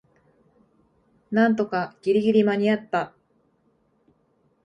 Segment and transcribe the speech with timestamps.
[1.29, 3.13] なんとかギリギリ間にあった